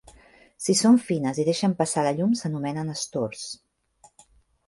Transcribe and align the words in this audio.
Si 0.67 0.73
són 0.77 0.95
fines 1.09 1.41
i 1.43 1.43
deixen 1.49 1.75
passar 1.83 2.05
la 2.07 2.13
llum 2.21 2.33
s'anomenen 2.41 2.89
estors. 2.95 3.47